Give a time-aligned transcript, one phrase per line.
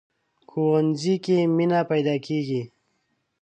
[0.49, 2.61] ښوونځی کې مینه پيداکېږي